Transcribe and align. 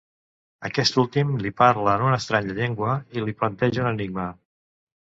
Aquest 0.69 0.97
últim 1.01 1.35
li 1.43 1.51
parla 1.61 1.95
en 1.99 2.07
una 2.07 2.17
estranya 2.23 2.57
llengua, 2.63 2.99
i 3.21 3.27
li 3.29 3.39
planteja 3.45 3.89
un 3.89 3.95
enigma. 3.95 4.29